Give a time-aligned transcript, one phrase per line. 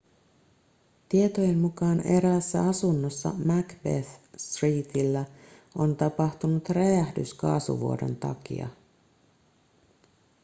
[1.09, 5.25] tietojen mukaan eräässä asunnossa macbeth streetillä
[5.75, 8.67] on tapahtunut räjähdys kaasuvuodon takia